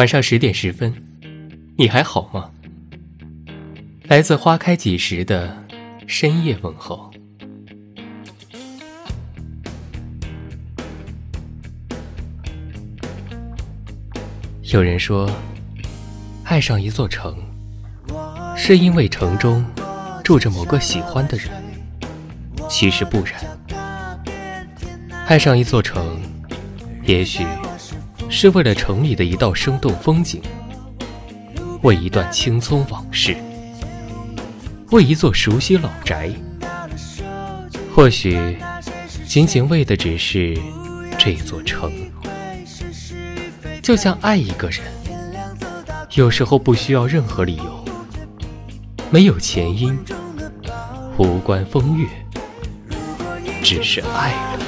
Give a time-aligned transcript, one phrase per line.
[0.00, 0.94] 晚上十点十分，
[1.76, 2.50] 你还好吗？
[4.04, 5.54] 来自花开几时的
[6.06, 7.10] 深夜问候。
[14.72, 15.30] 有人说，
[16.44, 17.36] 爱上一座城，
[18.56, 19.62] 是因为城中
[20.24, 21.50] 住着某个喜欢的人。
[22.70, 23.38] 其实不然，
[25.26, 26.18] 爱上一座城，
[27.04, 27.44] 也许。
[28.32, 30.40] 是为了城里的一道生动风景，
[31.82, 33.36] 为一段青葱往事，
[34.92, 36.30] 为一座熟悉老宅，
[37.94, 38.56] 或许
[39.26, 40.56] 仅仅为的只是
[41.18, 41.92] 这座城。
[43.82, 44.80] 就像爱一个人，
[46.14, 47.84] 有时候不需要任何理由，
[49.10, 49.98] 没有前因，
[51.18, 52.06] 无关风月，
[53.60, 54.60] 只是爱了。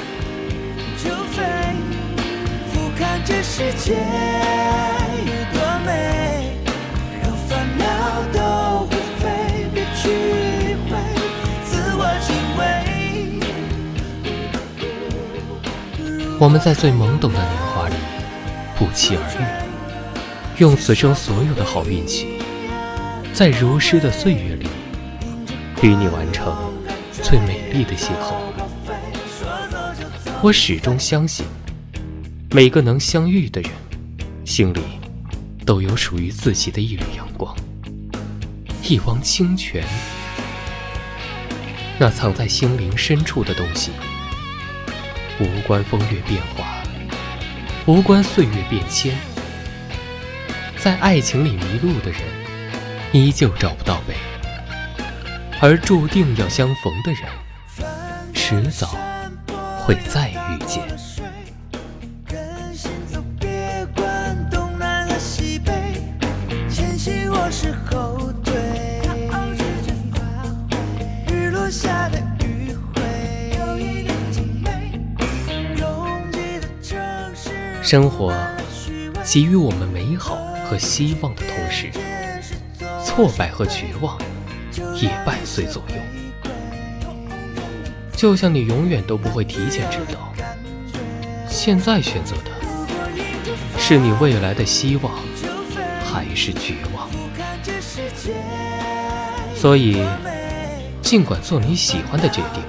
[3.25, 6.57] 这世界有多美，
[7.21, 7.83] 让烦恼
[8.33, 8.39] 都
[8.87, 9.23] 会飞，
[9.73, 10.91] 别去理会
[11.63, 12.61] 自我敬畏。
[16.37, 17.95] 我们在最懵懂的年华里
[18.75, 19.41] 不期而遇，
[20.57, 22.41] 用此生所有的好运气，
[23.33, 24.67] 在如诗的岁月里
[25.81, 26.53] 与你完成
[27.11, 28.33] 最美丽的邂逅。
[30.41, 31.45] 我始终相信。
[32.55, 33.71] 每个能相遇的人，
[34.45, 34.81] 心里
[35.65, 37.55] 都有属于自己的一缕阳光，
[38.83, 39.83] 一汪清泉。
[41.97, 43.89] 那藏在心灵深处的东西，
[45.39, 46.83] 无关风月变化，
[47.87, 49.17] 无关岁月变迁。
[50.77, 52.21] 在爱情里迷路的人，
[53.13, 54.13] 依旧找不到北；
[55.59, 58.95] 而注定要相逢的人，迟早
[59.79, 60.83] 会再遇见。
[77.83, 78.33] 生活
[79.25, 81.91] 给予我们美好和希望的同时，
[83.05, 84.17] 挫败和绝望
[84.95, 85.95] 也伴随左右。
[88.15, 90.33] 就像你永远都不会提前知道，
[91.45, 92.51] 现在选择的
[93.77, 95.13] 是你未来的希望，
[96.05, 97.09] 还是绝望。
[99.53, 100.01] 所以，
[101.01, 102.63] 尽管做你喜欢的决定，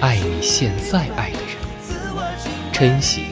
[0.00, 1.56] 爱你现在爱的人，
[2.72, 3.31] 珍惜。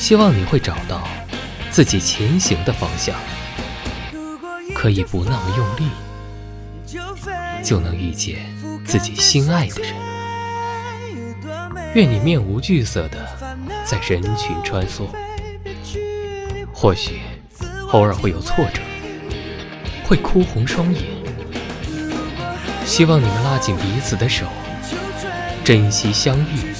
[0.00, 1.06] 希望你会找到
[1.70, 3.14] 自己前行的方向，
[4.74, 5.90] 可以不那么用力，
[7.62, 8.38] 就能遇见
[8.82, 9.94] 自己心爱的人。
[11.94, 13.28] 愿你面无惧色的
[13.84, 15.06] 在人群穿梭，
[16.72, 17.20] 或许
[17.92, 18.80] 偶尔会有挫折，
[20.04, 21.02] 会哭红双眼。
[22.86, 24.46] 希望你们拉紧彼此的手，
[25.62, 26.74] 珍惜相遇，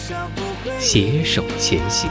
[0.79, 2.11] 携手前行。